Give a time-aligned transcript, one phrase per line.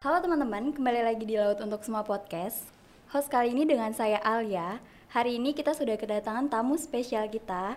[0.00, 2.64] Halo teman-teman, kembali lagi di Laut Untuk Semua Podcast.
[3.12, 4.80] Host kali ini dengan saya Alia.
[5.12, 7.76] Hari ini kita sudah kedatangan tamu spesial kita.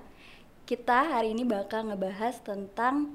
[0.63, 3.12] Kita hari ini bakal ngebahas tentang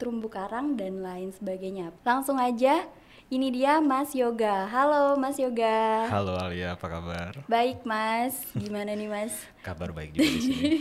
[0.00, 1.92] terumbu karang dan lain sebagainya.
[2.08, 2.88] Langsung aja,
[3.28, 4.64] ini dia Mas Yoga.
[4.64, 6.08] Halo Mas Yoga.
[6.08, 7.36] Halo Alia, apa kabar?
[7.44, 9.36] Baik Mas, gimana nih Mas?
[9.68, 10.72] Kabar baik juga di sini.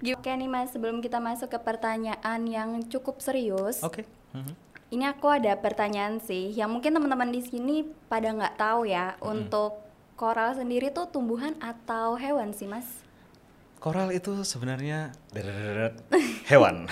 [0.16, 4.08] Oke nih Mas, sebelum kita masuk ke pertanyaan yang cukup serius, Oke.
[4.32, 4.69] Mhm.
[4.90, 9.14] Ini aku ada pertanyaan sih, yang mungkin teman-teman di sini pada nggak tahu ya.
[9.22, 9.78] Untuk
[10.18, 13.06] koral sendiri tuh tumbuhan atau hewan sih, Mas?
[13.80, 15.96] Koral itu sebenarnya hewan.
[16.52, 16.84] Hewan.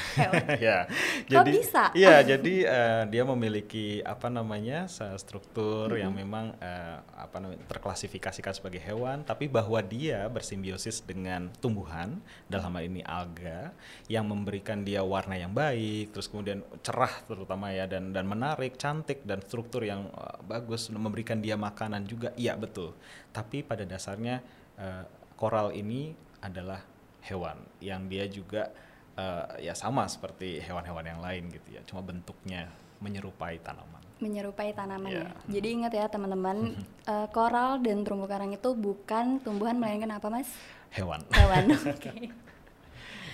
[0.64, 0.88] ya.
[1.28, 1.92] Kok bisa?
[1.92, 4.88] Iya, jadi eh, dia memiliki apa namanya
[5.20, 12.24] struktur yang memang eh, apa namanya terklasifikasikan sebagai hewan, tapi bahwa dia bersimbiosis dengan tumbuhan
[12.48, 13.68] dalam hal ini alga
[14.08, 19.28] yang memberikan dia warna yang baik, terus kemudian cerah terutama ya dan dan menarik, cantik
[19.28, 22.32] dan struktur yang eh, bagus memberikan dia makanan juga.
[22.32, 22.96] Iya betul.
[23.28, 24.40] Tapi pada dasarnya
[24.80, 25.04] eh,
[25.36, 26.80] koral ini adalah
[27.24, 28.70] hewan yang dia juga
[29.14, 34.02] eh, ya sama seperti hewan-hewan yang lain gitu ya, cuma bentuknya menyerupai tanaman.
[34.18, 35.22] Menyerupai tanaman Iya.
[35.26, 35.30] ya.
[35.58, 36.74] Jadi ingat ya teman-teman,
[37.10, 40.50] eh, koral dan terumbu karang itu bukan tumbuhan melainkan apa, Mas?
[40.94, 41.22] Hewan.
[41.34, 41.64] Hewan.
[41.94, 42.30] Oke.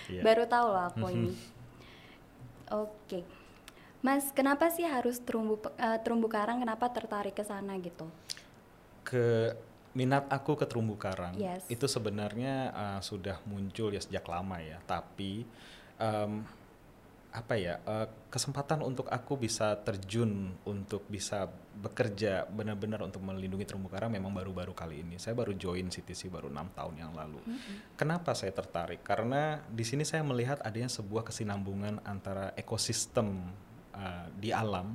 [0.08, 0.20] Iya.
[0.20, 1.32] Baru tahu loh aku ini.
[2.72, 3.24] Oke.
[4.04, 6.60] Mas, kenapa sih harus terumbu eh, terumbu karang?
[6.60, 8.04] Kenapa tertarik ke sana gitu?
[9.00, 9.56] Ke
[9.94, 11.64] minat aku ke terumbu karang Yes.
[11.70, 15.46] itu sebenarnya eh, sudah muncul ya sejak lama ya, tapi
[15.98, 16.42] em,
[17.34, 23.90] apa ya eh, kesempatan untuk aku bisa terjun untuk bisa bekerja benar-benar untuk melindungi terumbu
[23.90, 25.18] karang memang baru-baru kali ini.
[25.18, 27.42] Saya baru join CTC baru enam tahun yang lalu.
[27.98, 29.02] Kenapa saya tertarik?
[29.02, 33.50] Karena di sini saya melihat adanya sebuah kesinambungan antara ekosistem
[33.90, 34.94] uh, di alam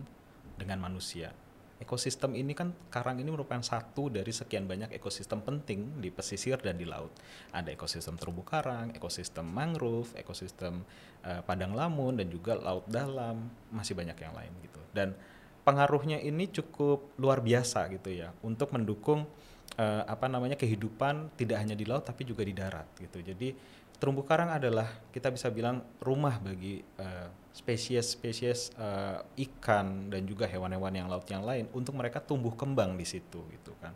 [0.55, 1.35] dengan manusia.
[1.79, 6.75] Ekosistem ini kan karang ini merupakan satu dari sekian banyak ekosistem penting di pesisir dan
[6.75, 7.15] di laut.
[7.55, 10.83] Ada ekosistem terumbu karang, ekosistem mangrove, ekosistem
[11.23, 14.81] uh, padang lamun dan juga laut dalam, masih banyak yang lain gitu.
[14.91, 15.15] Dan
[15.63, 19.29] pengaruhnya ini cukup luar biasa gitu ya untuk mendukung
[19.77, 23.21] eh, apa namanya kehidupan tidak hanya di laut tapi juga di darat gitu.
[23.21, 23.53] Jadi
[23.99, 30.93] terumbu karang adalah kita bisa bilang rumah bagi eh, spesies-spesies eh, ikan dan juga hewan-hewan
[30.93, 33.93] yang laut yang lain untuk mereka tumbuh kembang di situ gitu kan.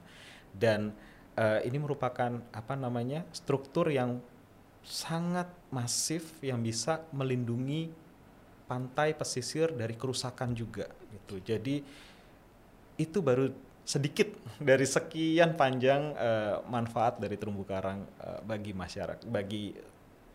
[0.53, 0.94] Dan
[1.38, 4.19] eh, ini merupakan apa namanya struktur yang
[4.84, 7.88] sangat masif yang bisa melindungi
[8.68, 11.40] pantai pesisir dari kerusakan juga gitu.
[11.40, 11.80] Jadi
[13.00, 13.50] itu baru
[13.84, 14.31] sedikit
[14.72, 19.72] dari sekian panjang eh, manfaat dari terumbu karang eh, bagi masyarakat, bagi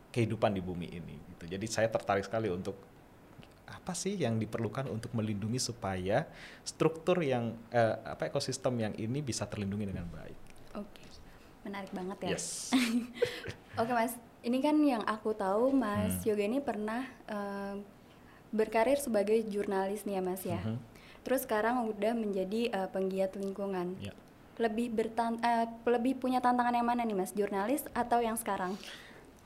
[0.09, 1.17] kehidupan di bumi ini.
[1.35, 1.45] Gitu.
[1.57, 2.98] Jadi saya tertarik sekali untuk
[3.69, 6.25] apa sih yang diperlukan untuk melindungi supaya
[6.65, 10.39] struktur yang eh, apa ekosistem yang ini bisa terlindungi dengan baik.
[10.81, 11.05] Oke.
[11.69, 12.31] Menarik banget ya.
[12.37, 12.73] Yes.
[13.81, 16.27] Oke mas, ini kan yang aku tahu Mas Hmm.
[16.33, 17.75] Yoga ini pernah eh,
[18.49, 20.61] berkarir sebagai jurnalis nih ya Mas ya.
[20.65, 20.77] Mhm.
[21.27, 23.99] Terus sekarang udah menjadi eh, penggiat lingkungan.
[24.01, 24.15] Ya.
[24.59, 28.75] Lebih bertan eh, lebih punya tantangan yang mana nih Mas, jurnalis atau yang sekarang?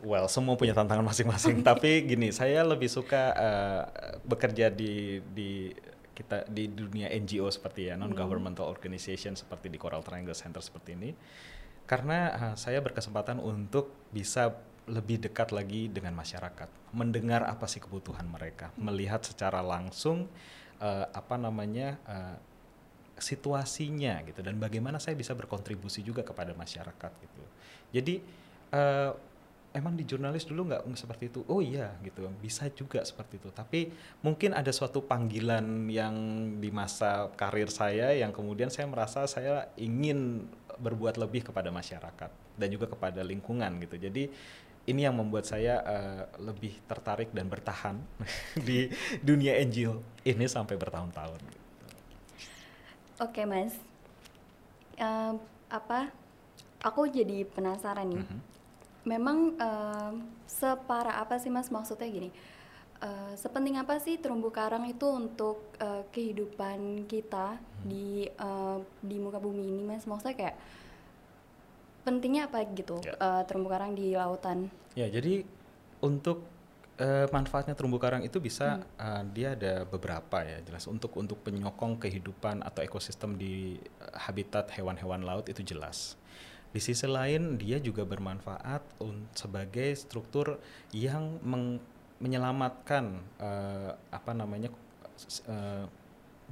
[0.03, 1.63] Well, semua punya tantangan masing-masing.
[1.69, 3.83] Tapi gini, saya lebih suka eh,
[4.27, 5.71] bekerja di di
[6.13, 10.99] kita di dunia NGO seperti ya non governmental organization seperti di Coral Triangle Center seperti
[10.99, 11.11] ini,
[11.87, 14.51] karena eh, saya berkesempatan untuk bisa
[14.91, 20.27] lebih dekat lagi dengan masyarakat, mendengar apa sih kebutuhan mereka, melihat secara langsung
[20.83, 22.37] eh, apa namanya eh,
[23.23, 27.43] situasinya gitu dan bagaimana saya bisa berkontribusi juga kepada masyarakat gitu.
[27.95, 28.15] Jadi
[28.75, 29.13] eh,
[29.73, 31.41] emang di jurnalis dulu nggak seperti itu.
[31.49, 33.49] Oh iya gitu, bisa juga seperti itu.
[33.53, 33.89] Tapi
[34.21, 36.15] mungkin ada suatu panggilan yang
[36.61, 40.49] di masa karir saya yang kemudian saya merasa saya ingin
[40.81, 43.97] berbuat lebih kepada masyarakat dan juga kepada lingkungan gitu.
[43.97, 44.29] Jadi
[44.83, 47.97] ini yang membuat saya eh, lebih tertarik dan bertahan
[48.69, 48.91] di
[49.23, 51.39] dunia NGO ini sampai bertahun-tahun.
[51.39, 51.87] gitu.
[53.23, 53.79] Oke Mas,
[55.03, 55.33] Eh,
[55.73, 56.13] apa?
[56.83, 58.23] Aku jadi penasaran nih.
[58.23, 58.52] Mhm.
[59.03, 60.13] Memang eh,
[60.47, 62.31] separah apa sih Mas maksudnya gini?
[63.03, 69.43] eh, sepenting apa sih terumbu karang itu untuk eh, kehidupan kita di eh, di muka
[69.43, 70.07] bumi ini Mas?
[70.07, 70.57] Maksudnya kayak
[72.03, 73.15] pentingnya apa gitu Ya.
[73.19, 74.71] eh, terumbu karang di lautan?
[74.95, 75.43] Ya, jadi
[76.03, 76.47] untuk
[77.03, 82.63] manfaatnya terumbu karang itu bisa eh, dia ada beberapa ya jelas untuk untuk penyokong kehidupan
[82.63, 83.75] atau ekosistem di
[84.15, 86.15] habitat hewan-hewan laut itu jelas.
[86.73, 88.97] Di sisi lain dia juga bermanfaat
[89.37, 90.57] sebagai struktur
[90.97, 91.37] yang
[92.19, 94.73] menyelamatkan eh, apa namanya
[95.49, 95.85] eh,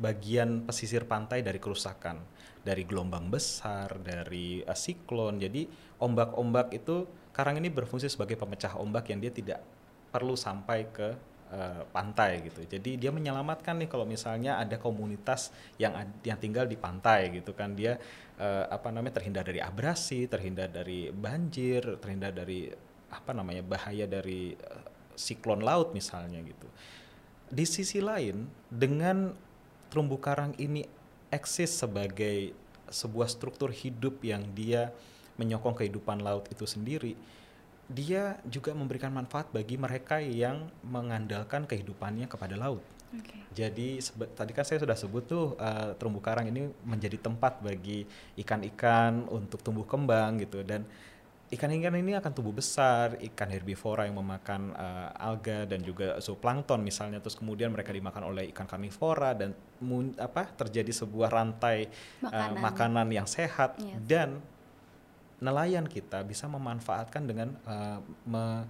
[0.00, 2.25] bagian pesisir pantai dari kerusakan,
[2.64, 5.37] dari gelombang besar, dari uh, siklon.
[5.37, 5.69] Jadi
[6.00, 7.05] ombak-ombak itu
[7.37, 9.61] karang ini berfungsi sebagai pemecah ombak yang dia tidak
[10.08, 11.14] perlu sampai ke
[11.50, 12.62] uh, pantai gitu.
[12.64, 17.75] Jadi dia menyelamatkan nih kalau misalnya ada komunitas yang yang tinggal di pantai gitu kan
[17.75, 17.99] dia
[18.38, 22.70] uh, apa namanya terhindar dari abrasi, terhindar dari banjir, terhindar dari
[23.11, 24.85] apa namanya bahaya dari uh,
[25.19, 26.69] siklon laut misalnya gitu.
[27.50, 29.35] Di sisi lain dengan
[29.91, 30.87] terumbu karang ini
[31.35, 32.55] eksis sebagai
[32.91, 34.94] sebuah struktur hidup yang dia
[35.38, 37.14] menyokong kehidupan laut itu sendiri
[37.91, 42.81] dia juga memberikan manfaat bagi mereka yang mengandalkan kehidupannya kepada laut.
[43.11, 43.43] Okay.
[43.51, 43.99] Jadi
[44.39, 48.07] tadi kan saya sudah sebut tuh uh, terumbu karang ini menjadi tempat bagi
[48.39, 50.87] ikan-ikan untuk tumbuh kembang gitu dan
[51.51, 57.19] ikan-ikan ini akan tumbuh besar, ikan herbivora yang memakan uh, alga dan juga zooplankton misalnya
[57.19, 59.51] terus kemudian mereka dimakan oleh ikan karnivora dan
[59.83, 61.91] mun, apa terjadi sebuah rantai
[62.23, 63.99] makanan, uh, makanan yang sehat yes.
[64.07, 64.39] dan
[65.41, 67.99] nelayan kita bisa memanfaatkan dengan uh,
[68.29, 68.65] me,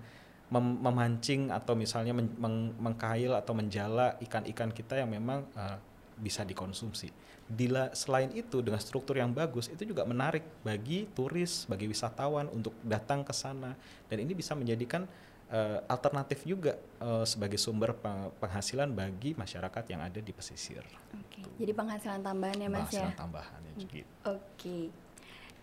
[0.51, 5.79] mem, memancing atau misalnya men, meng, mengkail atau menjala ikan-ikan kita yang memang uh,
[6.19, 7.11] bisa dikonsumsi.
[7.51, 12.79] Dila, selain itu dengan struktur yang bagus itu juga menarik bagi turis, bagi wisatawan untuk
[12.87, 13.75] datang ke sana
[14.07, 15.11] dan ini bisa menjadikan
[15.51, 17.99] uh, alternatif juga uh, sebagai sumber
[18.39, 20.87] penghasilan bagi masyarakat yang ada di pesisir.
[21.11, 21.43] Oke.
[21.43, 21.45] Okay.
[21.67, 23.11] Jadi penghasilan tambahan ya Mas penghasilan ya.
[23.11, 23.99] Penghasilan tambahan ya gitu.
[23.99, 24.39] Oke.
[24.55, 24.83] Okay.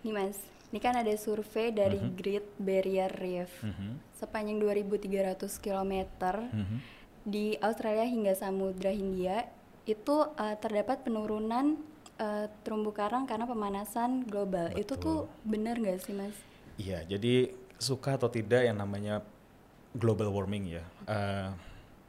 [0.03, 0.37] Nih Mas,
[0.71, 2.17] ini kan ada survei dari mm -hmm.
[2.19, 3.91] Great Barrier Reef mm -hmm.
[4.19, 5.93] sepanjang 2.300 km
[6.35, 6.79] mm -hmm.
[7.23, 9.47] di Australia hingga Samudra Hindia
[9.87, 11.79] itu uh, terdapat penurunan
[12.19, 14.67] uh, terumbu karang karena pemanasan global.
[14.75, 14.83] Betul.
[14.83, 15.17] Itu tuh
[15.47, 16.35] benar nggak sih mas?
[16.75, 19.23] Iya, jadi suka atau tidak yang namanya
[19.95, 21.55] global warming ya, uh,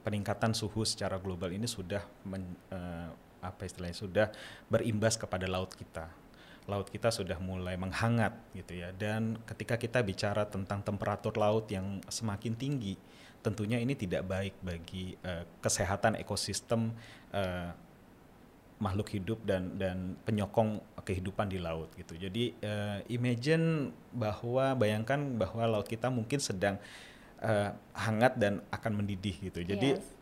[0.03, 2.45] peningkatan suhu secara global ini sudah men,
[2.75, 4.27] uh, apa istilahnya sudah
[4.67, 6.11] berimbas kepada laut kita
[6.69, 12.05] laut kita sudah mulai menghangat gitu ya dan ketika kita bicara tentang temperatur laut yang
[12.13, 12.95] semakin tinggi
[13.41, 16.93] tentunya ini tidak baik bagi uh, kesehatan ekosistem
[17.33, 17.73] uh,
[18.79, 22.15] makhluk hidup dan dan penyokong kehidupan di laut gitu.
[22.15, 26.79] Jadi uh, imagine bahwa bayangkan bahwa laut kita mungkin sedang
[27.43, 29.67] uh, hangat dan akan mendidih gitu.
[29.67, 30.18] Jadi yes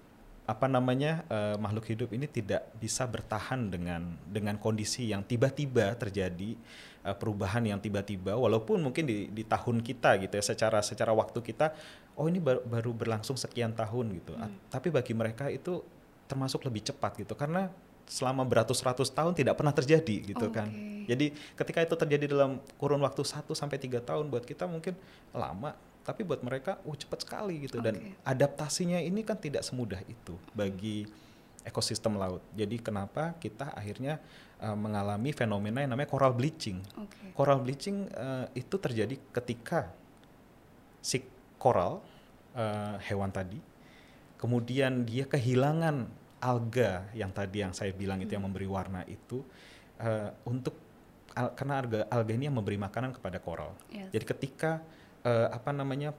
[0.47, 6.55] apa namanya uh, makhluk hidup ini tidak bisa bertahan dengan dengan kondisi yang tiba-tiba terjadi
[7.03, 11.43] uh, perubahan yang tiba-tiba walaupun mungkin di, di tahun kita gitu ya secara secara waktu
[11.43, 11.75] kita
[12.15, 14.71] oh ini baru, baru berlangsung sekian tahun gitu hmm.
[14.71, 15.83] tapi bagi mereka itu
[16.31, 17.67] termasuk lebih cepat gitu karena
[18.07, 20.63] selama beratus-ratus tahun tidak pernah terjadi gitu okay.
[20.63, 20.69] kan
[21.11, 24.95] jadi ketika itu terjadi dalam kurun waktu 1 sampai tiga tahun buat kita mungkin
[25.35, 25.75] lama
[26.07, 27.91] tapi buat mereka oh cepat sekali gitu okay.
[27.91, 31.11] dan adaptasinya ini kan tidak semudah itu bagi
[31.67, 32.47] ekosistem laut.
[32.55, 34.23] Jadi kenapa kita akhirnya
[34.63, 36.79] uh, mengalami fenomena yang namanya coral bleaching.
[36.95, 37.35] Okay.
[37.35, 39.91] Coral bleaching uh, itu terjadi ketika
[41.03, 41.27] si
[41.59, 41.99] coral
[42.55, 43.59] uh, hewan tadi
[44.37, 46.07] kemudian dia kehilangan
[46.39, 48.25] alga yang tadi yang saya bilang hmm.
[48.29, 48.53] itu yang hmm.
[48.53, 49.43] memberi warna itu
[49.99, 50.77] uh, untuk
[51.37, 53.77] al karena alga alga ini yang memberi makanan kepada coral.
[53.93, 54.09] Yes.
[54.13, 54.81] Jadi ketika
[55.27, 56.15] uh, apa namanya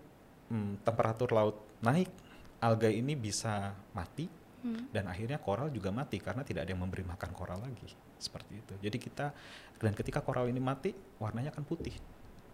[0.52, 2.12] hmm, temperatur laut naik,
[2.60, 4.92] alga ini bisa mati hmm.
[4.92, 7.88] dan akhirnya koral juga mati karena tidak ada yang memberi makan koral lagi
[8.20, 8.74] seperti itu.
[8.84, 9.32] Jadi kita
[9.80, 11.96] dan ketika koral ini mati warnanya akan putih.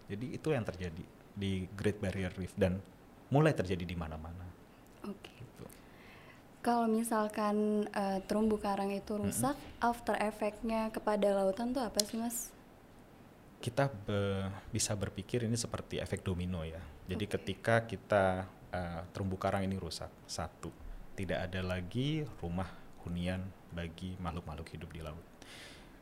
[0.06, 2.78] Jadi itu yang terjadi di Great Barrier Reef dan
[3.34, 4.46] mulai terjadi di mana-mana.
[5.10, 5.18] Oke.
[5.18, 5.34] Okay.
[5.42, 5.66] Gitu.
[6.62, 9.90] Kalau misalkan uh, terumbu karang itu rusak, mm -hmm.
[9.90, 12.53] after effect-nya kepada lautan tuh apa sih mas?
[13.64, 16.84] Kita be, bisa berpikir ini seperti efek domino ya.
[17.08, 17.34] Jadi okay.
[17.40, 18.44] ketika kita
[18.76, 20.68] uh, terumbu karang ini rusak, satu,
[21.16, 22.68] tidak ada lagi rumah
[23.08, 23.40] hunian
[23.72, 25.24] bagi makhluk-makhluk hidup di laut.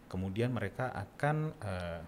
[0.09, 2.01] Kemudian mereka akan uh,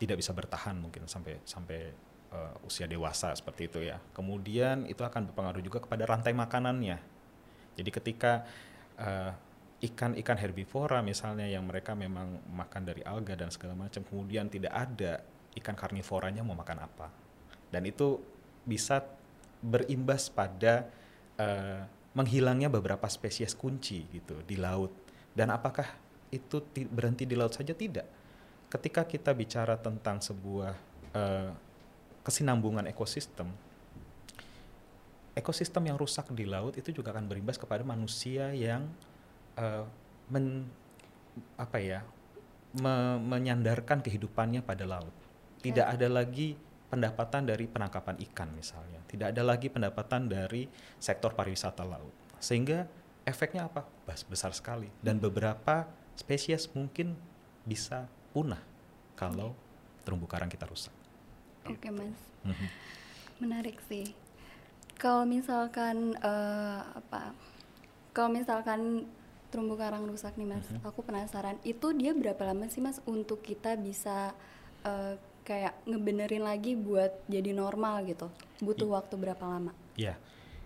[0.00, 1.92] tidak bisa bertahan mungkin sampai sampai
[2.32, 4.00] uh, usia dewasa seperti itu ya.
[4.16, 6.96] Kemudian itu akan berpengaruh juga kepada rantai makanannya.
[7.76, 8.48] Jadi ketika
[8.96, 9.36] uh,
[9.82, 15.18] ikan-ikan herbivora misalnya yang mereka memang makan dari alga dan segala macam kemudian tidak ada
[15.58, 17.10] ikan karnivoranya mau makan apa.
[17.68, 18.22] Dan itu
[18.62, 19.02] bisa
[19.58, 20.86] berimbas pada
[21.36, 21.82] uh,
[22.14, 24.94] menghilangnya beberapa spesies kunci gitu di laut.
[25.34, 25.88] Dan apakah
[26.30, 26.62] itu
[26.92, 27.74] berhenti di laut saja?
[27.74, 28.06] Tidak.
[28.70, 30.72] Ketika kita bicara tentang sebuah
[31.12, 31.50] uh,
[32.22, 33.50] kesinambungan ekosistem
[35.32, 38.84] ekosistem yang rusak di laut itu juga akan berimbas kepada manusia yang
[39.58, 39.84] uh,
[40.30, 40.68] men,
[41.56, 42.00] apa ya
[42.76, 45.12] me, menyandarkan kehidupannya pada laut.
[45.62, 46.58] Tidak ada lagi
[46.92, 49.00] pendapatan dari penangkapan ikan misalnya.
[49.08, 50.68] Tidak ada lagi pendapatan dari
[51.00, 52.12] sektor pariwisata laut.
[52.42, 52.84] Sehingga
[53.24, 53.86] efeknya apa?
[54.04, 55.86] Bas besar sekali dan beberapa
[56.18, 57.16] spesies mungkin
[57.62, 58.60] bisa punah
[59.14, 59.54] kalau
[60.02, 60.92] terumbu karang kita rusak.
[61.62, 62.68] Oke mas, Mhm.
[63.38, 64.10] menarik sih.
[64.98, 67.30] Kalau misalkan eh, apa?
[68.10, 69.06] Kalau misalkan
[69.52, 70.80] terumbu karang rusak nih mas, Mhm.
[70.80, 71.60] aku penasaran.
[71.62, 74.32] Itu dia berapa lama sih mas untuk kita bisa
[74.82, 78.26] eh, kayak ngebenerin lagi buat jadi normal gitu?
[78.58, 79.70] Butuh I- waktu berapa lama?
[79.94, 80.18] Ya,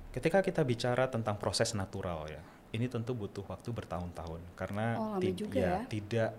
[0.09, 2.41] ketika kita bicara tentang proses natural ya,
[2.73, 5.79] ini tentu butuh waktu bertahun-tahun karena Oh, tid- juga ya.
[5.85, 6.31] tidak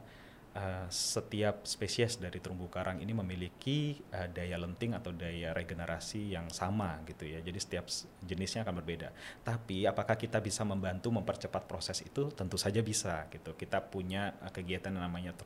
[0.58, 6.50] uh, setiap spesies dari terumbu karang ini memiliki uh, daya lenting atau daya regenerasi yang
[6.50, 7.40] sama gitu ya.
[7.46, 7.86] Jadi setiap
[8.26, 9.14] jenisnya akan berbeda.
[9.46, 12.34] Tapi apakah kita bisa membantu mempercepat proses itu?
[12.34, 13.54] Tentu saja bisa gitu.
[13.54, 15.38] Kita punya uh, kegiatan yang namanya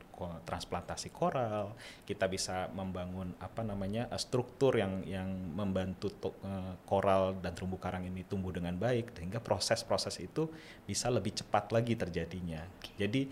[0.48, 1.76] transplantasi koral.
[2.08, 7.76] Kita bisa membangun apa namanya uh, struktur yang yang membantu to- uh, koral dan terumbu
[7.76, 10.48] karang ini tumbuh dengan baik sehingga proses-proses itu
[10.88, 12.64] bisa lebih cepat lagi terjadinya.
[12.96, 13.28] Jadi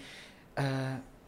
[0.59, 1.18] uh,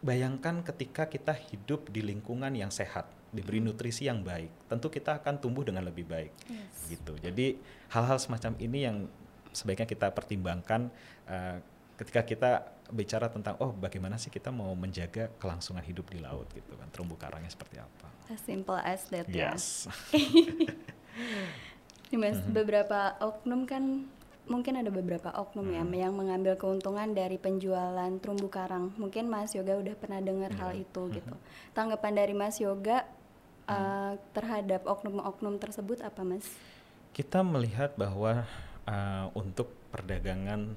[0.00, 5.38] bayangkan ketika kita hidup di lingkungan yang sehat, diberi nutrisi yang baik, tentu kita akan
[5.38, 6.90] tumbuh dengan lebih baik Yes.
[6.90, 7.14] gitu.
[7.16, 8.96] Jadi hal-hal semacam ini yang
[9.50, 10.90] sebaiknya kita pertimbangkan
[11.26, 11.58] uh,
[11.94, 12.50] ketika kita
[12.90, 17.14] bicara tentang oh bagaimana sih kita mau menjaga kelangsungan hidup di laut gitu kan terumbu
[17.14, 18.08] karangnya seperti apa.
[18.26, 19.54] As simple as that ya.
[19.54, 19.86] Yes.
[22.10, 22.50] Nih mas, Mhm.
[22.50, 24.06] beberapa oknum kan
[24.50, 25.94] mungkin ada beberapa oknum ya Mhm.
[25.94, 28.90] yang mengambil keuntungan dari penjualan terumbu karang.
[28.98, 30.82] Mungkin Mas Yoga udah pernah dengar hal Iya.
[30.82, 31.34] itu gitu.
[31.38, 31.72] Mhm.
[31.72, 33.06] Tanggapan dari Mas Yoga
[33.70, 36.42] uh, terhadap oknum-oknum tersebut apa Mas?
[37.14, 38.42] Kita melihat bahwa
[38.90, 40.74] uh, untuk perdagangan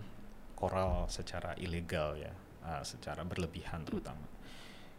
[0.54, 2.30] koral secara ilegal ya,
[2.62, 4.22] uh, secara berlebihan terutama.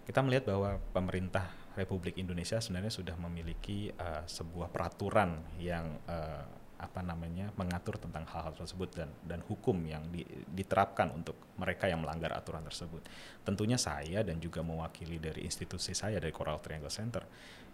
[0.05, 6.45] Kita melihat bahwa pemerintah Republik Indonesia sebenarnya sudah memiliki uh, sebuah peraturan yang uh,
[6.85, 12.05] apa namanya mengatur tentang hal-hal tersebut dan dan hukum yang di- diterapkan untuk mereka yang
[12.05, 13.01] melanggar aturan tersebut.
[13.41, 17.25] Tentunya saya dan juga mewakili dari institusi saya dari Coral Triangle Center,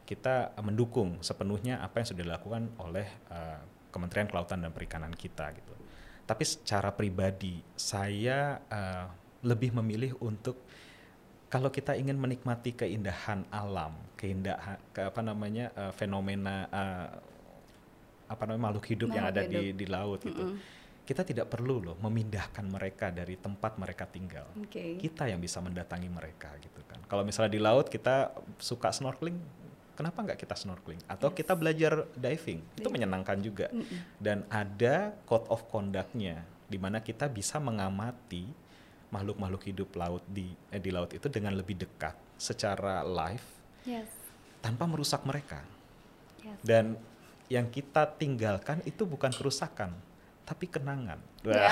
[0.07, 5.75] kita mendukung sepenuhnya apa yang sudah dilakukan oleh uh, Kementerian Kelautan dan Perikanan kita gitu.
[6.25, 9.07] Tapi secara pribadi saya uh,
[9.43, 10.63] lebih memilih untuk
[11.51, 17.11] kalau kita ingin menikmati keindahan alam, keindahan ke apa namanya uh, fenomena uh,
[18.31, 19.77] apa namanya makhluk hidup yang Makhluk ada di hidup.
[19.77, 20.45] di laut gitu.
[20.47, 20.59] Mm-mm.
[21.03, 24.47] Kita tidak perlu loh memindahkan mereka dari tempat mereka tinggal.
[24.55, 24.95] Oke.
[24.95, 27.03] Kita yang bisa mendatangi mereka gitu kan.
[27.05, 29.35] Kalau misalnya di laut kita suka snorkeling,
[29.99, 31.03] kenapa nggak kita snorkeling?
[31.11, 31.37] Atau Yes.
[31.37, 32.93] kita belajar diving, itu Diving.
[32.95, 33.99] menyenangkan juga Mm-mm.
[34.17, 38.47] dan ada code of conduct-nya di mana kita bisa mengamati
[39.11, 43.43] makhluk-makhluk hidup laut di eh, di laut itu dengan lebih dekat secara live
[43.83, 44.07] Yes.
[44.63, 45.67] tanpa merusak mereka.
[46.39, 46.55] Yes.
[46.63, 46.95] Dan
[47.51, 49.91] yang kita tinggalkan itu bukan kerusakan,
[50.47, 51.19] tapi kenangan.
[51.43, 51.67] Ya.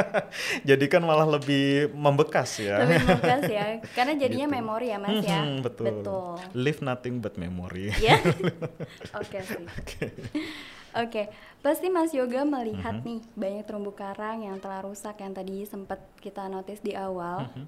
[0.68, 2.84] Jadi kan malah lebih membekas ya.
[2.84, 4.56] Lebih membekas ya, karena jadinya Gitu.
[4.56, 5.40] memori ya Mas ya.
[5.40, 5.84] Mhm, betul.
[5.88, 6.36] Betul.
[6.52, 7.96] Leave nothing but memory.
[7.96, 8.20] Ya.
[9.20, 9.62] Oke sih.
[10.92, 11.28] Oke,
[11.60, 13.04] pasti Mas Yoga melihat Mhm.
[13.04, 17.48] nih banyak terumbu karang yang telah rusak yang tadi sempat kita notice di awal.
[17.48, 17.64] Mhm.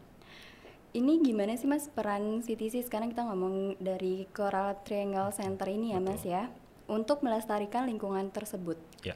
[0.90, 6.00] Ini gimana sih Mas peran CTC sekarang kita ngomong dari Coral Triangle Center ini ya
[6.00, 6.32] Mas Betul.
[6.34, 6.44] ya
[6.88, 8.80] untuk melestarikan lingkungan tersebut.
[9.04, 9.14] Ya.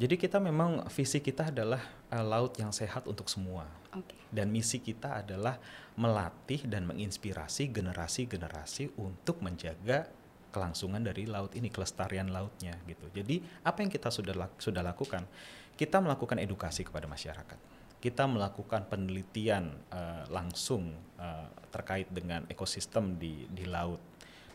[0.00, 3.68] Jadi kita memang visi kita adalah uh, laut yang sehat untuk semua.
[3.92, 4.14] Oke.
[4.30, 5.58] Dan misi kita adalah
[5.98, 10.08] melatih dan menginspirasi generasi-generasi untuk menjaga
[10.50, 13.06] kelangsungan dari laut ini, kelestarian lautnya gitu.
[13.12, 15.26] Jadi apa yang kita sudah lak- sudah lakukan?
[15.78, 17.58] Kita melakukan edukasi kepada masyarakat.
[18.00, 20.90] Kita melakukan penelitian eh, langsung
[21.20, 24.00] eh, terkait dengan ekosistem di di laut.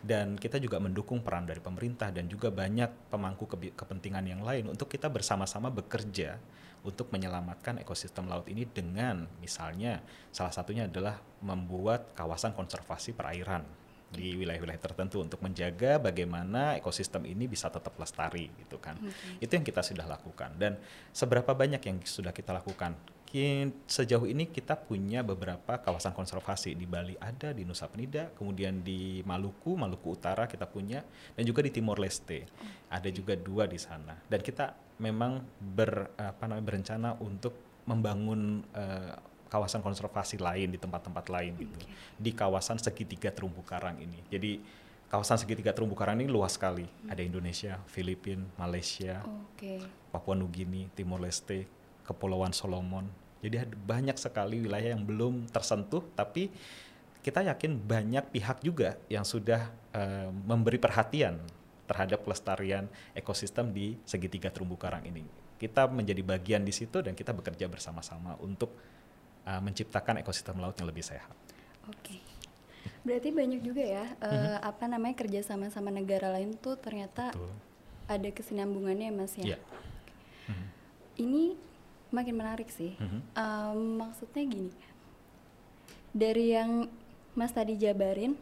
[0.06, 4.86] Dan kita juga mendukung peran dari pemerintah dan juga banyak pemangku kepentingan yang lain untuk
[4.86, 6.38] kita bersama-sama bekerja
[6.86, 13.66] untuk menyelamatkan ekosistem laut ini dengan misalnya salah satunya adalah membuat kawasan konservasi perairan
[14.14, 18.96] di wilayah-wilayah tertentu untuk menjaga bagaimana ekosistem ini bisa tetap lestari gitu kan.
[19.02, 19.42] Oke.
[19.42, 20.78] Itu yang kita sudah lakukan dan
[21.10, 22.94] seberapa banyak yang sudah kita lakukan.
[23.36, 28.80] Ki- Sejauh ini kita punya beberapa kawasan konservasi di Bali ada, di Nusa Penida, kemudian
[28.80, 31.04] di Maluku, Maluku Utara kita punya
[31.36, 32.48] dan juga di Timor Leste.
[32.88, 34.15] Ada juga dua di sana.
[34.32, 34.72] Dan kita
[35.04, 39.13] memang ber apa namanya berencana untuk membangun eh,
[39.51, 41.75] kawasan konservasi lain di tempat-tempat lain gitu.
[42.15, 44.24] Di kawasan segitiga terumbu karang ini.
[44.32, 44.63] Jadi
[45.12, 46.88] kawasan segitiga terumbu karang ini luas sekali.
[47.12, 49.84] Ada Indonesia, Filipina, Malaysia, Oke.
[50.08, 51.68] Papua Nugini, Timor Leste,
[52.08, 53.25] Kepulauan Solomon.
[53.46, 56.50] Jadi ada banyak sekali wilayah yang belum tersentuh, tapi
[57.22, 61.38] kita yakin banyak pihak juga yang sudah eh, memberi perhatian
[61.86, 65.25] terhadap pelestarian ekosistem di segitiga terumbu karang ini.
[65.56, 68.75] kita menjadi bagian di situ dan kita bekerja bersama-sama untuk
[69.48, 71.32] uh, menciptakan ekosistem laut yang lebih sehat.
[71.88, 72.20] Oke.
[73.08, 74.56] Berarti banyak juga ya uh, mm-hmm.
[74.68, 77.56] apa namanya kerja sama sama negara lain tuh ternyata Betul.
[78.12, 79.56] ada kesinambungannya Mas ya.
[79.56, 79.62] Yeah.
[80.52, 80.68] Mm-hmm.
[81.24, 81.44] Ini
[82.16, 82.96] makin menarik sih.
[82.96, 83.22] Mm-hmm.
[83.36, 84.72] Um, maksudnya gini,
[86.16, 86.88] dari yang
[87.36, 88.40] Mas tadi jabarin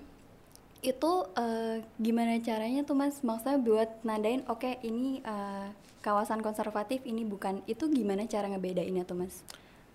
[0.86, 3.26] itu uh, gimana caranya tuh Mas?
[3.26, 5.74] Maksudnya buat nandain, oke okay, ini uh,
[6.06, 7.66] kawasan konservatif, ini bukan.
[7.66, 9.42] Itu gimana cara ngebedainnya tuh Mas?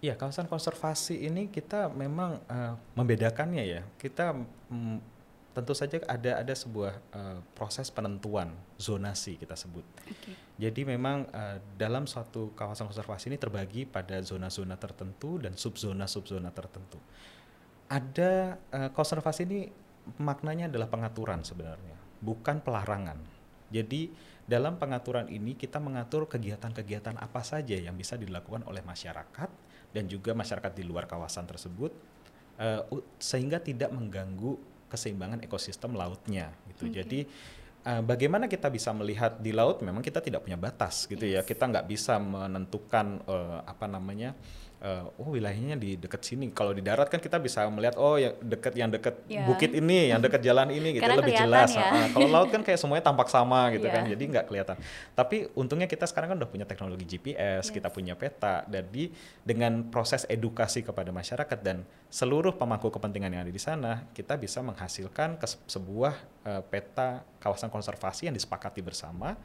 [0.03, 3.83] Ya kawasan konservasi ini kita memang uh, membedakannya ya.
[4.01, 4.35] Kita
[4.73, 5.18] mm,
[5.59, 9.83] tentu saja ada ada sebuah uh, proses penentuan zonasi kita sebut.
[10.07, 10.39] Okay.
[10.55, 17.03] Jadi memang uh, dalam suatu kawasan konservasi ini terbagi pada zona-zona tertentu dan subzona-subzona tertentu.
[17.91, 19.67] Ada uh, konservasi ini
[20.23, 23.19] maknanya adalah pengaturan sebenarnya, bukan pelarangan.
[23.75, 24.15] Jadi
[24.47, 29.51] dalam pengaturan ini kita mengatur kegiatan-kegiatan apa saja yang bisa dilakukan oleh masyarakat
[29.93, 31.93] dan juga masyarakat di luar kawasan tersebut
[32.63, 32.87] uh,
[33.21, 36.89] sehingga tidak mengganggu keseimbangan ekosistem lautnya gitu.
[36.89, 36.95] Okay.
[37.05, 37.21] Jadi
[37.87, 41.41] uh, bagaimana kita bisa melihat di laut memang kita tidak punya batas gitu ya.
[41.41, 41.45] yes.
[41.45, 41.49] ya.
[41.49, 44.35] Kita nggak bisa menentukan uh, apa namanya
[44.83, 46.51] uh, oh wilayahnya di dekat sini.
[46.55, 49.47] Kalau di darat kan kita bisa melihat oh yang dekat yang dekat yeah.
[49.47, 51.75] bukit ini, yang dekat jalan ini gitu lebih jelas.
[51.75, 51.91] Ya.
[51.91, 53.95] Uh, kalau laut kan kayak semuanya tampak sama gitu yeah.
[53.95, 54.77] kan, jadi nggak kelihatan.
[55.15, 57.75] Tapi untungnya kita sekarang kan udah punya teknologi GPS, yes.
[57.75, 59.11] kita punya peta, jadi
[59.43, 64.65] dengan proses edukasi kepada masyarakat dan seluruh pemangku kepentingan yang ada di sana, kita bisa
[64.65, 65.37] menghasilkan
[65.69, 66.15] sebuah
[66.49, 69.37] uh, peta kawasan konservasi yang disepakati bersama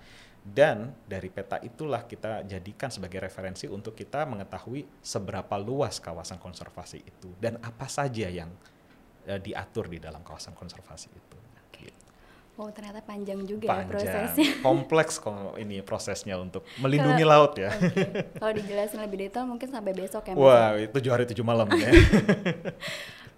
[0.43, 6.99] dan dari peta itulah kita jadikan sebagai referensi untuk kita mengetahui seberapa luas kawasan konservasi
[6.99, 8.51] itu dan apa saja yang
[9.23, 11.37] uh, diatur di dalam kawasan konservasi itu.
[11.71, 11.95] Okay.
[12.59, 13.87] Oh ternyata panjang juga ya panjang.
[13.87, 14.49] ya prosesnya.
[14.67, 17.71] Kompleks kok ini prosesnya untuk melindungi Kalo, laut ya.
[17.71, 18.35] Okay.
[18.35, 20.35] Kalau dijelasin lebih detail mungkin sampai besok ya.
[20.35, 20.43] Mas.
[20.43, 21.87] Wah itu tujuh hari tujuh malam ya.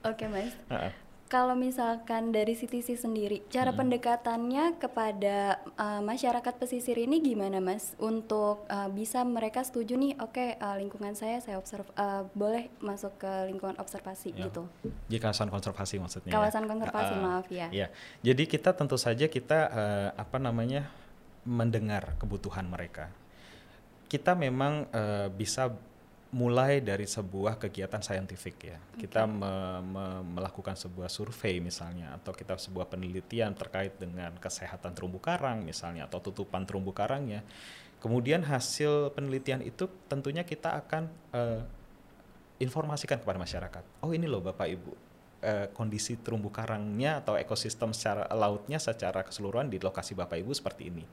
[0.09, 0.53] Oke okay, mas.
[0.73, 3.79] Uh -uh kalau misalkan dari CTC sendiri, cara hmm.
[3.81, 7.97] pendekatannya kepada uh, masyarakat pesisir ini gimana, Mas?
[7.97, 12.69] Untuk uh, bisa mereka setuju nih, oke okay, uh, lingkungan saya saya observ uh, boleh
[12.77, 14.45] masuk ke lingkungan observasi ya.
[14.45, 14.69] gitu.
[15.09, 16.29] Di kawasan konservasi maksudnya.
[16.29, 16.35] Ya?
[16.37, 16.69] Kawasan ya?
[16.69, 17.67] konservasi, uh, maaf ya.
[17.73, 17.87] Ya,
[18.21, 20.93] jadi kita tentu saja kita uh, apa namanya
[21.41, 23.09] mendengar kebutuhan mereka.
[24.05, 25.73] Kita memang uh, bisa
[26.35, 28.75] mulai dari sebuah kegiatan saintifik ya.
[28.75, 29.07] Okay.
[29.07, 35.23] Kita me, me, melakukan sebuah survei misalnya atau kita sebuah penelitian terkait dengan kesehatan terumbu
[35.23, 37.39] karang misalnya atau tutupan terumbu karangnya.
[38.03, 41.63] Kemudian hasil penelitian itu tentunya kita akan uh,
[42.59, 43.83] informasikan kepada masyarakat.
[44.03, 49.71] Oh ini loh Bapak Ibu uh, kondisi terumbu karangnya atau ekosistem secara lautnya secara keseluruhan
[49.71, 51.07] di lokasi Bapak Ibu seperti ini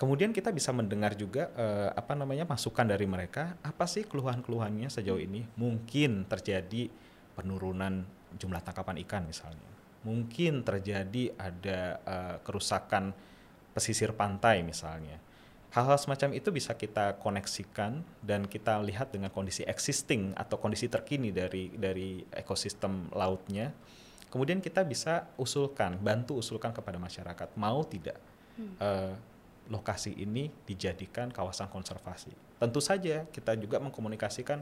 [0.00, 5.20] Kemudian kita bisa mendengar juga uh, apa namanya masukan dari mereka, apa sih keluhan-keluhannya sejauh
[5.20, 5.44] ini?
[5.60, 6.88] Mungkin terjadi
[7.36, 9.68] penurunan jumlah tangkapan ikan misalnya.
[10.00, 13.12] Mungkin terjadi ada uh, kerusakan
[13.76, 15.20] pesisir pantai misalnya.
[15.76, 21.28] Hal-hal semacam itu bisa kita koneksikan dan kita lihat dengan kondisi existing atau kondisi terkini
[21.28, 23.68] dari dari ekosistem lautnya.
[24.32, 28.16] Kemudian kita bisa usulkan, bantu usulkan kepada masyarakat mau tidak
[28.56, 28.74] hmm.
[28.80, 29.14] uh,
[29.70, 32.34] lokasi ini dijadikan kawasan konservasi.
[32.58, 34.58] Tentu saja kita juga mengkomunikasikan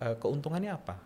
[0.00, 0.96] uh, keuntungannya apa,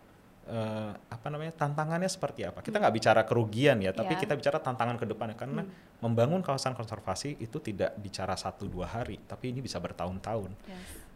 [0.47, 2.61] uh, apa namanya tantangannya seperti apa.
[2.61, 4.21] Kita nggak bicara kerugian ya, tapi yeah.
[4.21, 6.05] kita bicara tantangan ke depannya karena hmm.
[6.05, 10.53] membangun kawasan konservasi itu tidak bicara satu dua hari, tapi ini bisa bertahun-tahun.
[10.69, 11.10] Yes.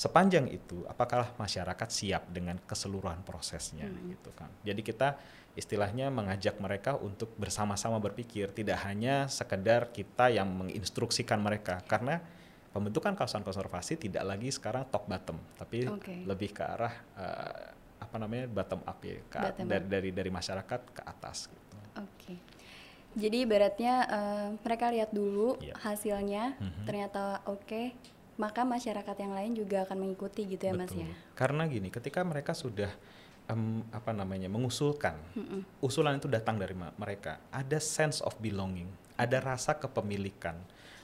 [0.00, 4.16] Sepanjang itu, apakah masyarakat siap dengan keseluruhan prosesnya, hmm.
[4.16, 4.48] gitu kan?
[4.64, 5.20] Jadi kita
[5.52, 12.22] istilahnya mengajak mereka untuk bersama-sama berpikir tidak hanya sekedar kita yang menginstruksikan mereka karena
[12.70, 16.22] pembentukan kawasan konservasi tidak lagi sekarang top bottom tapi okay.
[16.22, 20.80] lebih ke arah uh, apa namanya bottom up ya ke bottom dari, dari dari masyarakat
[20.94, 21.76] ke atas gitu.
[21.98, 21.98] Oke.
[22.14, 22.36] Okay.
[23.18, 25.74] Jadi ibaratnya uh, mereka lihat dulu yeah.
[25.82, 26.84] hasilnya mm-hmm.
[26.86, 27.86] ternyata oke okay,
[28.40, 30.80] maka masyarakat yang lain juga akan mengikuti gitu ya Betul.
[30.88, 31.08] Mas ya.
[31.36, 32.88] Karena gini, ketika mereka sudah
[33.50, 35.82] um, apa namanya mengusulkan mm-hmm.
[35.82, 38.86] usulan itu datang dari mereka ada sense of belonging
[39.18, 40.56] ada rasa kepemilikan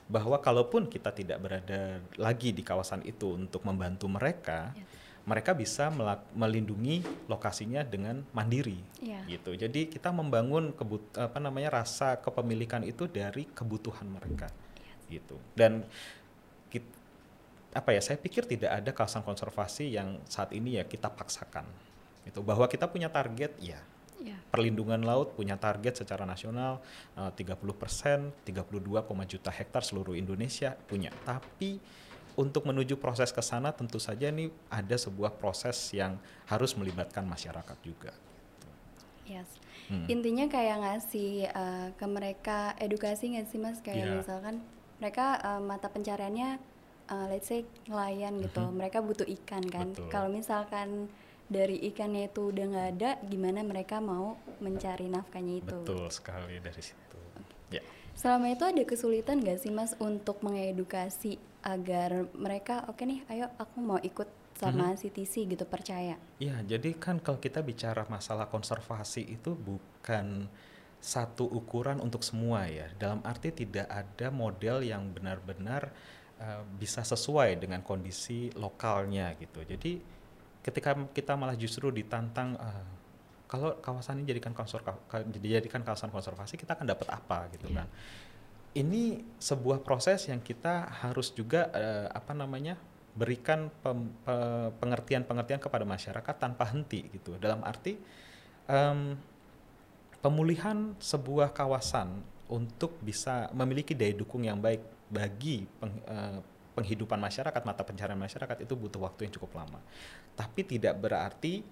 [0.06, 4.86] bahwa kalaupun kita tidak berada lagi di kawasan itu untuk membantu mereka yes.
[5.26, 5.90] mereka bisa
[6.38, 9.26] melindungi lokasinya dengan mandiri yeah.
[9.26, 14.46] gitu jadi kita membangun kebut apa namanya rasa kepemilikan itu dari kebutuhan mereka
[14.78, 15.18] yes.
[15.18, 15.82] gitu dan
[17.72, 21.66] apa ya saya pikir tidak ada kawasan konservasi yang saat ini ya kita paksakan
[22.26, 23.78] itu bahwa kita punya target ya
[24.20, 24.40] yeah.
[24.50, 26.80] perlindungan laut punya target secara nasional
[27.14, 28.82] uh, 30 persen 32,
[29.28, 31.78] juta hektar seluruh Indonesia punya tapi
[32.36, 37.78] untuk menuju proses ke sana tentu saja nih ada sebuah proses yang harus melibatkan masyarakat
[37.80, 38.12] juga.
[39.24, 39.48] Yes.
[39.88, 40.04] Hmm.
[40.06, 44.18] Intinya kayak ngasih uh, ke mereka edukasi nggak sih mas kayak yeah.
[44.20, 44.60] misalkan
[45.00, 46.60] mereka uh, mata pencariannya
[47.10, 48.76] uh, let's say nelayan gitu, mm -hmm.
[48.76, 49.92] mereka butuh ikan kan.
[50.12, 51.10] Kalau misalkan
[51.46, 55.78] dari ikannya itu udah nggak ada, gimana mereka mau mencari nafkahnya itu?
[55.86, 57.18] Betul sekali dari situ.
[57.70, 57.78] Okay.
[57.78, 57.82] Ya.
[58.18, 63.46] Selama itu ada kesulitan nggak sih mas untuk mengedukasi agar mereka oke okay nih, ayo
[63.58, 65.00] aku mau ikut sama mm -hmm.
[65.00, 66.16] CTC gitu percaya?
[66.40, 70.48] Iya, jadi kan kalau kita bicara masalah konservasi itu bukan
[70.96, 72.88] satu ukuran untuk semua ya.
[72.96, 75.92] Dalam arti tidak ada model yang benar-benar
[76.40, 79.62] uh, bisa sesuai dengan kondisi lokalnya gitu.
[79.62, 80.00] Jadi
[80.62, 82.86] ketika kita malah justru ditantang uh,
[83.46, 84.50] kalau kawasan ini jadikan
[85.30, 87.86] dijadikan kawasan konservasi kita akan dapat apa gitu yeah.
[87.86, 87.88] kan.
[88.76, 92.76] Ini sebuah proses yang kita harus juga uh, apa namanya?
[93.16, 93.72] berikan
[94.76, 97.40] pengertian-pengertian kepada masyarakat tanpa henti gitu.
[97.40, 97.96] Dalam arti
[98.68, 99.16] um,
[100.20, 106.38] pemulihan sebuah kawasan untuk bisa memiliki daya dukung yang baik bagi peng, uh,
[106.76, 109.80] penghidupan masyarakat, mata pencarian masyarakat itu butuh waktu yang cukup lama.
[110.36, 111.64] Tapi tidak berarti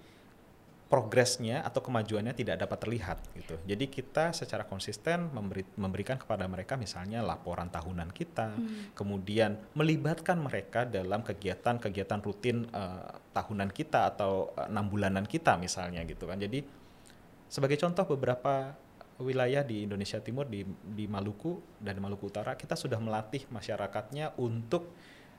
[0.85, 3.57] progresnya atau kemajuannya tidak dapat terlihat gitu.
[3.65, 8.93] Jadi kita secara konsisten memberi, memberikan kepada mereka misalnya laporan tahunan kita, hmm.
[8.93, 15.57] kemudian melibatkan mereka dalam kegiatan-kegiatan rutin uh, tahunan kita atau eh, enam uh, bulanan kita
[15.57, 16.37] misalnya gitu kan.
[16.37, 16.61] Jadi
[17.49, 18.77] sebagai contoh beberapa
[19.21, 24.91] wilayah di Indonesia Timur di di Maluku dan Maluku Utara kita sudah melatih masyarakatnya untuk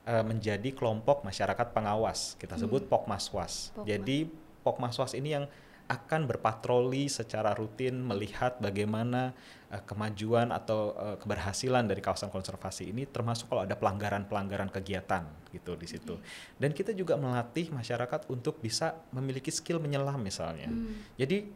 [0.09, 2.41] uh, menjadi kelompok masyarakat pengawas.
[2.41, 2.91] Kita sebut hmm.
[2.91, 3.75] Pokmaswas.
[3.77, 3.85] Pokmas.
[3.85, 4.19] Jadi
[4.65, 5.47] Pokmaswas ini yang
[5.87, 9.31] akan berpatroli secara rutin melihat bagaimana
[9.71, 15.79] uh, kemajuan atau uh, keberhasilan dari kawasan konservasi ini termasuk kalau ada pelanggaran-pelanggaran kegiatan gitu
[15.79, 16.19] di situ.
[16.59, 20.67] Dan kita juga melatih masyarakat untuk bisa memiliki skill menyelam misalnya.
[20.67, 20.97] Hmm.
[21.15, 21.47] Jadi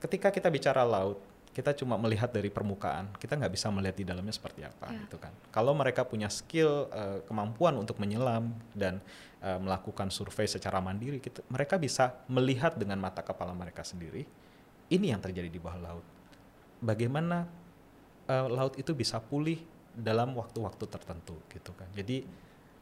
[0.00, 1.29] ketika kita bicara laut
[1.60, 5.04] kita cuma melihat dari permukaan, kita nggak bisa melihat di dalamnya seperti apa yeah.
[5.04, 5.28] gitu kan.
[5.52, 8.96] Kalau mereka punya skill uh, kemampuan untuk menyelam dan
[9.44, 14.24] uh, melakukan survei secara mandiri, kita, mereka bisa melihat dengan mata kepala mereka sendiri.
[14.88, 16.06] Ini yang terjadi di bawah laut.
[16.80, 17.44] Bagaimana
[18.24, 19.60] uh, laut itu bisa pulih
[19.92, 21.92] dalam waktu-waktu tertentu gitu kan.
[21.92, 22.24] Jadi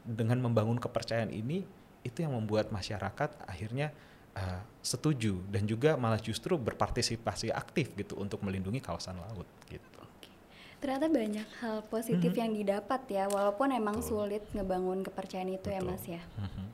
[0.07, 1.67] dengan membangun kepercayaan ini
[2.07, 3.91] itu yang membuat masyarakat akhirnya
[4.39, 9.99] uh, setuju dan juga malah justru berpartisipasi aktif gitu untuk melindungi kawasan laut gitu.
[10.79, 12.45] Ternyata banyak hal positif mm -hmm.
[12.47, 14.31] yang didapat ya, walaupun emang Betul.
[14.31, 15.75] sulit ngebangun kepercayaan itu Betul.
[15.75, 16.23] ya mas ya.
[16.39, 16.67] Mm -hmm.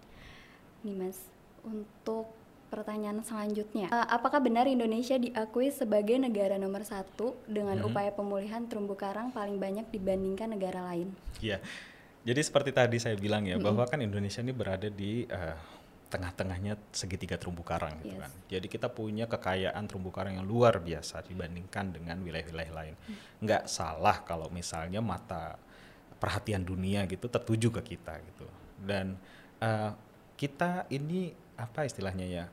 [0.85, 1.18] Nih mas,
[1.64, 2.29] untuk
[2.68, 7.88] pertanyaan selanjutnya, uh, apakah benar Indonesia diakui sebagai negara nomor satu dengan mm -hmm.
[7.96, 11.09] upaya pemulihan terumbu karang paling banyak dibandingkan negara lain?
[11.40, 11.64] Iya,
[12.29, 13.68] jadi seperti tadi saya bilang ya, mm -hmm.
[13.72, 15.57] bahwa kan Indonesia ini berada di uh,
[16.14, 18.22] tengah-tengahnya segitiga terumbu karang gitu yes.
[18.22, 18.31] kan.
[18.46, 22.94] Jadi kita punya kekayaan terumbu karang yang luar biasa dibandingkan dengan wilayah-wilayah lain.
[22.94, 23.42] Hmm.
[23.42, 25.59] Nggak salah kalau misalnya mata
[26.22, 28.46] perhatian dunia gitu tertuju ke kita gitu.
[28.79, 29.18] Dan
[29.59, 29.90] uh,
[30.38, 32.44] kita ini apa istilahnya ya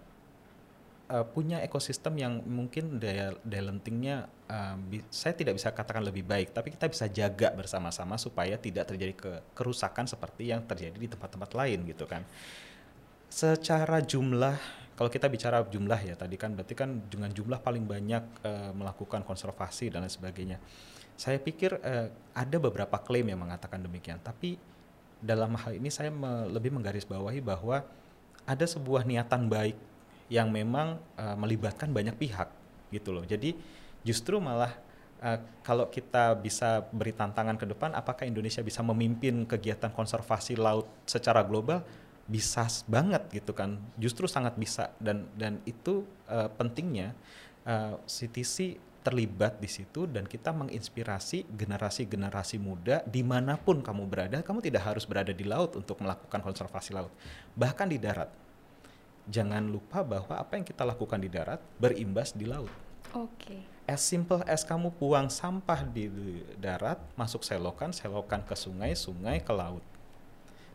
[1.14, 4.78] uh, punya ekosistem yang mungkin daya daya lentingnya uh,
[5.14, 9.32] saya tidak bisa katakan lebih baik, tapi kita bisa jaga bersama-sama supaya tidak terjadi ke
[9.54, 12.26] kerusakan seperti yang terjadi di tempat-tempat lain gitu kan
[13.32, 14.60] secara jumlah
[15.00, 19.24] kalau kita bicara jumlah ya tadi kan berarti kan dengan jumlah paling banyak uh, melakukan
[19.26, 20.62] konservasi dan lain sebagainya.
[21.16, 24.60] Saya pikir uh, ada beberapa klaim yang mengatakan demikian, tapi
[25.18, 27.82] dalam hal ini saya me lebih menggarisbawahi bahwa
[28.46, 29.80] ada sebuah niatan baik
[30.30, 32.52] yang memang uh, melibatkan banyak pihak
[32.94, 33.26] gitu loh.
[33.26, 33.58] Jadi
[34.06, 34.76] justru malah
[35.24, 40.86] uh, kalau kita bisa beri tantangan ke depan, apakah Indonesia bisa memimpin kegiatan konservasi laut
[41.10, 41.82] secara global?
[42.32, 43.76] Bisa banget gitu kan.
[44.00, 47.12] Justru sangat bisa dan dan itu uh, pentingnya
[47.68, 54.06] uh, eh, CTC terlibat di situ dan kita menginspirasi generasi-generasi muda di mana pun kamu
[54.06, 57.12] berada kamu tidak harus berada di laut untuk melakukan konservasi laut.
[57.60, 58.32] Bahkan di darat.
[59.28, 62.72] Jangan lupa bahwa apa yang kita lakukan di darat berimbas di laut.
[63.12, 63.28] Oke.
[63.38, 63.62] Okay.
[63.92, 66.08] as simple as kamu buang sampah di
[66.56, 69.84] darat masuk selokan selokan ke sungai sungai ke laut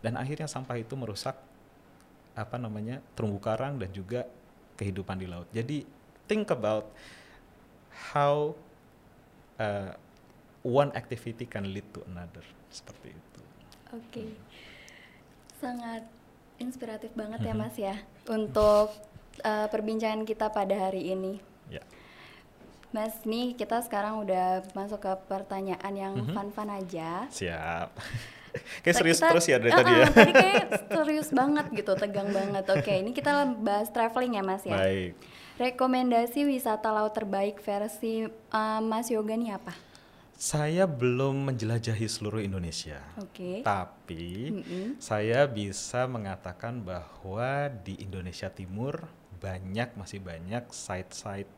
[0.06, 1.34] dan akhirnya sampah itu merusak
[2.38, 4.22] apa namanya terumbu karang dan juga
[4.78, 5.50] kehidupan di laut.
[5.50, 5.82] Jadi
[6.30, 6.94] think about
[8.14, 8.54] how
[9.58, 9.98] uh,
[10.62, 13.40] one activity can lead to another seperti itu.
[13.90, 14.30] Oke, okay.
[15.58, 16.06] sangat
[16.62, 17.98] inspiratif banget ya Mas ya
[18.30, 18.94] untuk
[19.42, 21.42] uh, perbincangan kita pada hari ini.
[21.66, 21.82] Yeah.
[22.94, 27.26] Mas, nih kita sekarang udah masuk ke pertanyaan yang fun-fun aja.
[27.26, 27.90] Siap.
[28.80, 30.06] Kayak serius Kita- terus ya dari Uh-uh, tadi ya.
[30.08, 30.66] Tadi kayak
[30.96, 32.64] serius banget gitu, tegang banget.
[32.68, 34.74] Oke, ini kita bahas traveling ya Mas ya.
[34.74, 35.12] Baik.
[35.56, 39.72] Rekomendasi wisata laut terbaik versi uh, Mas Yoga nih apa?
[40.32, 43.00] Saya belum menjelajahi seluruh Indonesia.
[43.16, 43.64] Oke.
[43.64, 45.00] Tapi Mm-mm.
[45.00, 51.48] saya bisa mengatakan bahwa di Indonesia Timur banyak masih banyak site-site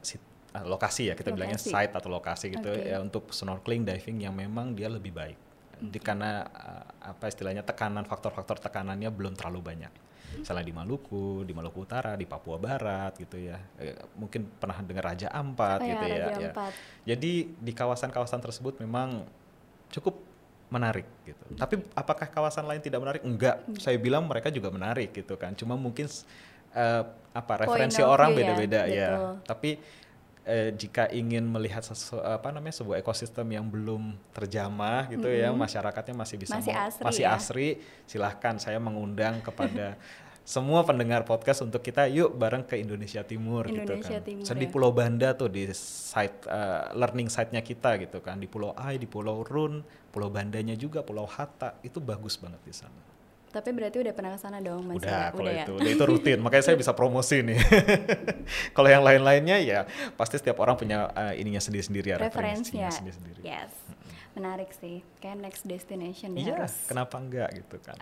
[0.00, 1.72] sit- eh, lokasi ya kita bilangnya Lokasi.
[1.72, 2.88] site atau lokasi gitu Oke.
[2.88, 5.36] ya untuk snorkeling diving yang memang dia lebih baik.
[5.82, 9.92] Di karena eh, apa istilahnya tekanan faktor-faktor tekanannya belum terlalu banyak.
[10.32, 13.58] Misalnya di Maluku, di Maluku Utara, di Papua Barat gitu ya.
[13.76, 16.16] Eh, mungkin pernah dengar Raja Ampat Oh ya, gitu ya.
[16.16, 16.50] Raja ya.
[16.54, 16.72] Ampat.
[17.04, 19.28] Jadi di kawasan-kawasan tersebut memang
[19.92, 20.24] cukup
[20.72, 21.44] menarik gitu.
[21.52, 23.20] Tapi apakah kawasan lain tidak menarik?
[23.20, 23.60] Enggak.
[23.76, 25.52] Saya bilang mereka juga menarik gitu kan.
[25.52, 26.08] Cuma mungkin
[26.72, 29.10] eh, apa Point referensi orang ya, beda-beda ya.
[29.12, 29.34] betul.
[29.44, 29.70] Tapi
[30.42, 36.14] eh, jika ingin melihat sesu, apa namanya sebuah ekosistem yang belum terjamah gitu ya, masyarakatnya
[36.16, 37.34] masih bisa Masih asri masih ya.
[37.38, 37.68] asri,
[38.10, 39.94] silahkan saya mengundang kepada
[40.42, 44.26] semua pendengar podcast untuk kita yuk bareng ke Indonesia Timur Indonesia gitu kan.
[44.26, 44.70] Timur So, di ya.
[44.74, 49.06] Pulau Banda tuh di site eh, learning site-nya kita gitu kan di Pulau Ai, di
[49.06, 53.11] Pulau Run, Pulau Bandanya juga, Pulau Hatta itu bagus banget di sana.
[53.52, 55.28] Tapi berarti udah pernah ke sana dong Mas udah ya?
[55.30, 55.64] kalau ya?
[55.68, 57.60] itu, udah itu rutin, makanya saya bisa promosi nih.
[58.76, 59.80] kalau yang lain-lainnya ya
[60.16, 62.88] pasti setiap orang punya eh, ininya sendiri-sendiri ya Referensinya.
[62.88, 63.44] sendiri-sendiri.
[63.44, 63.72] Yes.
[64.32, 65.04] Menarik sih.
[65.20, 66.72] Kayak next destination deh Iya, harus.
[66.88, 68.00] kenapa enggak gitu kan?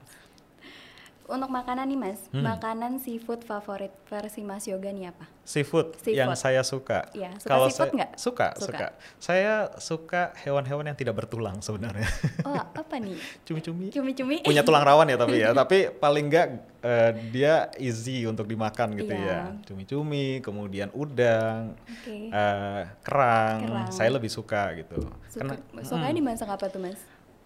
[1.31, 2.43] Untuk makanan nih Mas, Hmm.
[2.43, 5.31] makanan seafood favorit versi Mas Yoga nih apa?
[5.41, 6.37] Seafood, yang Seafood.
[6.37, 7.07] saya suka.
[7.13, 8.11] Iya, suka Kalau seafood nggak?
[8.15, 8.67] Suka, Suka.
[8.67, 8.87] suka.
[9.17, 12.07] Saya suka hewan-hewan yang tidak bertulang sebenarnya.
[12.43, 13.15] Oh, apa nih?
[13.47, 13.89] Cumi-cumi.
[13.89, 14.43] Cumi-cumi?
[14.43, 16.47] punya tulang rawan ya tapi ya tapi paling enggak
[16.81, 19.23] eh, dia easy untuk dimakan gitu Iya.
[19.23, 22.27] ya cumi-cumi kemudian udang Oke.
[22.27, 23.59] eh, kerang.
[23.63, 23.89] Kerang.
[23.91, 26.99] saya lebih suka gitu Suka, Karena- sukanya dimasak apa tuh Mas?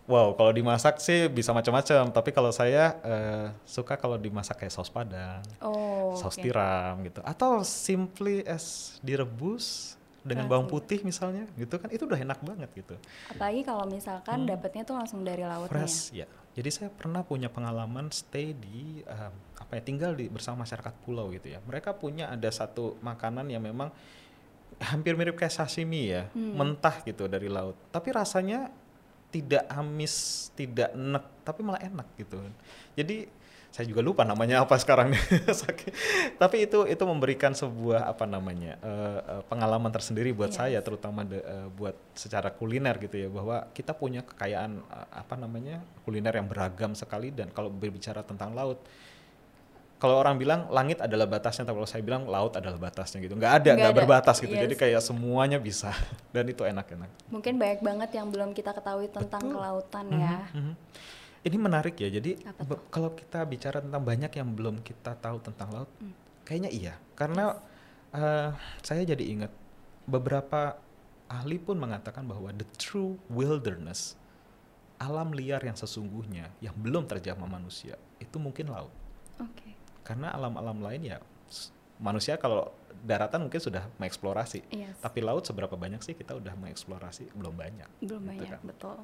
[0.05, 2.13] Wow kalau dimasak sih bisa macam-macam.
[2.13, 6.45] Tapi kalau saya eh, suka kalau dimasak kayak saus padang Oh, saus oke.
[6.45, 7.21] tiram gitu.
[7.25, 11.93] Atau simply es direbus dengan bawang putih misalnya gitu kan.
[11.93, 12.97] Itu udah enak banget gitu.
[13.29, 15.69] Apalagi kalau misalkan dapatnya tuh langsung dari lautnya.
[15.69, 15.85] Hmm.
[15.85, 16.29] fresh ya.
[16.55, 21.29] Jadi saya pernah punya pengalaman stay di um, apa ya tinggal di bersama masyarakat pulau
[21.35, 21.59] gitu ya.
[21.67, 23.91] Mereka punya ada satu makanan yang memang
[24.79, 26.31] hampir mirip kayak sashimi ya.
[26.33, 26.55] Hmm.
[26.57, 27.75] mentah gitu dari laut.
[27.91, 28.71] Tapi rasanya
[29.35, 30.15] tidak amis
[30.55, 32.39] tidak enek tapi malah enak gitu.
[32.95, 33.27] Jadi
[33.75, 35.11] saya juga lupa namanya apa sekarang.
[35.13, 35.19] Nih
[36.39, 40.59] tapi itu itu memberikan sebuah apa namanya eh, pengalaman tersendiri buat Yes.
[40.63, 45.35] saya terutama de- eh, buat secara kuliner gitu ya bahwa kita punya kekayaan eh, apa
[45.35, 48.79] namanya kuliner yang beragam sekali dan kalau berbicara tentang laut
[50.05, 53.53] kalau orang bilang langit adalah batasnya tapi kalau saya bilang laut adalah batasnya gitu nggak
[53.57, 54.01] ada Nggak nggak ada.
[54.05, 54.69] berbatas gitu Yes.
[54.69, 55.97] jadi kayak semuanya bisa
[56.37, 59.57] dan itu enak-enak Mungkin banyak banget yang belum kita ketahui tentang Betul.
[59.57, 60.45] kelautan ya.
[60.53, 60.75] Mhm, mhm.
[61.45, 62.09] Ini menarik ya.
[62.09, 62.41] Jadi
[62.89, 66.13] kalau kita bicara tentang banyak yang belum kita tahu tentang laut, Hmm.
[66.41, 66.95] kayaknya iya.
[67.13, 67.61] Karena
[68.11, 68.49] eh,
[68.81, 69.53] saya jadi ingat
[70.05, 70.81] beberapa
[71.27, 74.17] ahli pun mengatakan bahwa the true wilderness,
[74.97, 78.93] alam liar yang sesungguhnya yang belum terjamah manusia, itu mungkin laut.
[79.37, 79.74] Oke.
[80.05, 81.19] Karena alam-alam lain ya
[81.97, 82.69] manusia kalau
[83.05, 84.65] daratan mungkin sudah mengeksplorasi.
[84.73, 84.97] Yes.
[85.01, 87.33] Tapi laut seberapa banyak sih kita udah mengeksplorasi?
[87.37, 87.89] Belum banyak.
[88.01, 88.61] Belum gitu banyak, kan.
[88.65, 88.97] betul.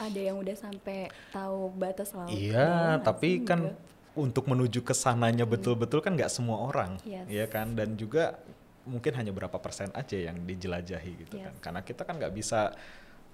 [0.00, 0.98] Ada yang udah sampai
[1.30, 2.32] tahu batas laut.
[2.32, 3.76] Iya, tapi kan juga.
[4.16, 7.28] untuk menuju ke sananya betul-betul kan nggak semua orang, Yes.
[7.28, 7.76] ya kan?
[7.76, 8.40] Dan juga
[8.88, 11.52] mungkin hanya berapa persen aja yang dijelajahi gitu kan?
[11.52, 11.62] Yes.
[11.62, 12.72] Karena kita kan nggak bisa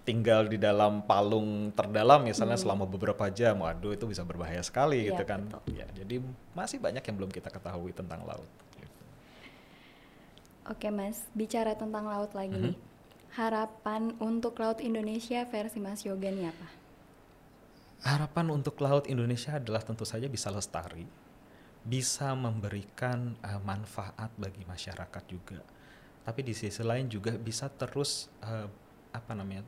[0.09, 2.65] tinggal di dalam palung terdalam misalnya Hmm.
[2.65, 5.41] selama beberapa jam, waduh itu bisa berbahaya sekali Iya, gitu kan?
[5.51, 5.61] betul.
[5.79, 6.15] Ya, jadi
[6.59, 8.49] masih banyak yang belum kita ketahui tentang laut.
[10.73, 12.63] Oke Mas, bicara tentang laut lagi Mhm.
[12.67, 12.77] nih.
[13.39, 16.69] Harapan untuk laut Indonesia versi Mas Yoga nih apa?
[18.07, 21.05] Harapan untuk laut Indonesia adalah tentu saja bisa lestari,
[21.83, 25.61] bisa memberikan eh, manfaat bagi masyarakat juga.
[26.27, 28.69] Tapi di sisi lain juga bisa terus eh,
[29.19, 29.65] apa namanya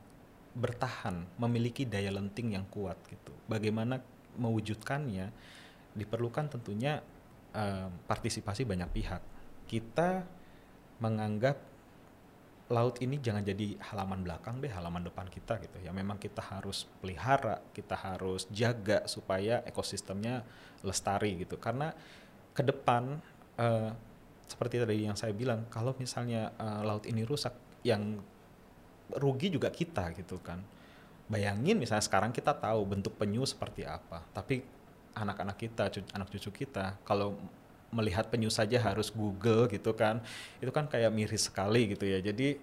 [0.59, 3.31] bertahan, memiliki daya lenting yang kuat gitu.
[3.47, 4.03] Bagaimana
[4.35, 5.31] mewujudkannya
[5.95, 6.99] diperlukan tentunya
[7.55, 9.21] eh, partisipasi banyak pihak.
[9.65, 10.27] Kita
[10.99, 11.57] menganggap
[12.69, 15.89] laut ini jangan jadi halaman belakang deh, halaman depan kita gitu ya.
[15.89, 20.45] Memang kita harus pelihara, kita harus jaga supaya ekosistemnya
[20.85, 21.57] lestari gitu.
[21.57, 21.89] Karena
[22.53, 23.17] ke depan
[23.57, 23.91] eh,
[24.45, 28.19] seperti tadi yang saya bilang, kalau misalnya eh, laut ini rusak, yang
[29.17, 30.61] rugi juga kita gitu kan.
[31.29, 34.65] Bayangin misalnya sekarang kita tahu bentuk penyu seperti apa, tapi
[35.13, 37.37] anak-anak kita, cu- anak cucu kita, kalau
[37.89, 40.21] melihat penyu saja harus Google gitu kan,
[40.61, 42.21] itu kan kayak miris sekali gitu ya.
[42.21, 42.57] Jadi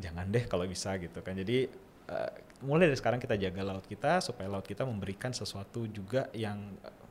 [0.00, 1.36] jangan deh kalau bisa gitu kan.
[1.36, 1.68] Jadi
[2.08, 2.30] uh,
[2.64, 7.04] mulai dari sekarang kita jaga laut kita supaya laut kita memberikan sesuatu juga yang uh,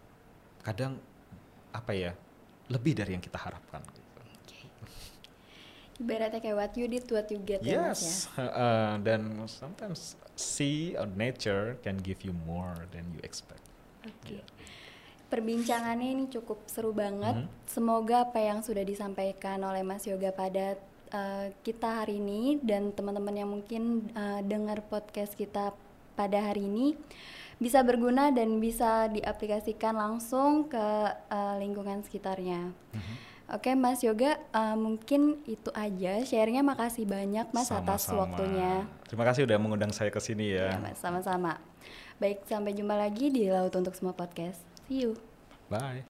[0.66, 0.98] kadang
[1.70, 2.12] apa ya
[2.70, 3.82] lebih dari yang kita harapkan.
[3.82, 4.09] Gitu.
[6.00, 8.40] Ibaratnya kayak what you did, what you get ya mas ya.
[8.40, 13.60] Yes, uh, dan sometimes sea or nature can give you more than you expect.
[14.08, 14.16] Oke.
[14.24, 14.42] Okay.
[15.28, 17.46] Perbincangannya ini cukup seru banget.
[17.46, 17.52] Hmm.
[17.68, 20.80] Semoga apa yang sudah disampaikan oleh Mas Yoga pada
[21.14, 25.76] uh, kita hari ini dan teman-teman yang mungkin uh, dengar podcast kita
[26.18, 26.98] pada hari ini
[27.60, 30.88] bisa berguna dan bisa diaplikasikan langsung ke
[31.28, 32.72] uh, lingkungan sekitarnya.
[32.96, 36.62] Hmm Oke Mas Yoga, uh, mungkin itu aja sharingnya.
[36.62, 37.90] Makasih banyak Mas sama-sama.
[37.90, 38.72] atas waktunya.
[39.10, 40.78] Terima kasih udah mengundang saya ke sini ya.
[40.78, 41.58] ya Mas, sama-sama.
[42.22, 44.62] Baik, sampai jumpa lagi di Laut untuk Semua Podcast.
[44.86, 45.18] See you.
[45.72, 46.06] Bye.